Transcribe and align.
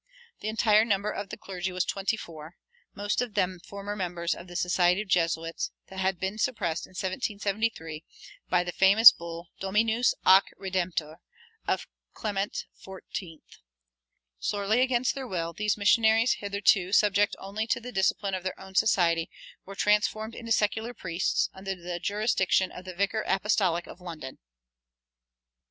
The 0.39 0.47
entire 0.47 0.83
number 0.83 1.11
of 1.11 1.29
the 1.29 1.37
clergy 1.37 1.71
was 1.71 1.85
twenty 1.85 2.17
four, 2.17 2.55
most 2.95 3.21
of 3.21 3.35
them 3.35 3.59
former 3.59 3.95
members 3.95 4.33
of 4.33 4.47
the 4.47 4.55
Society 4.55 4.99
of 5.03 5.07
Jesuits, 5.07 5.69
that 5.89 5.99
had 5.99 6.19
been 6.19 6.39
suppressed 6.39 6.87
in 6.87 6.93
1773 6.97 8.03
by 8.49 8.63
the 8.63 8.71
famous 8.71 9.11
bull, 9.11 9.49
Dominus 9.59 10.15
ac 10.25 10.47
Redemptor, 10.59 11.17
of 11.67 11.85
Clement 12.15 12.65
XIV. 12.83 13.41
Sorely 14.39 14.81
against 14.81 15.13
their 15.13 15.27
will, 15.27 15.53
these 15.53 15.77
missionaries, 15.77 16.37
hitherto 16.39 16.91
subject 16.93 17.35
only 17.37 17.67
to 17.67 17.79
the 17.79 17.91
discipline 17.91 18.33
of 18.33 18.41
their 18.41 18.59
own 18.59 18.73
society, 18.73 19.29
were 19.67 19.75
transformed 19.75 20.33
into 20.33 20.51
secular 20.51 20.95
priests, 20.95 21.47
under 21.53 21.75
the 21.75 21.99
jurisdiction 21.99 22.71
of 22.71 22.85
the 22.85 22.95
Vicar 22.95 23.23
Apostolic 23.27 23.85
of 23.85 24.01
London. 24.01 24.39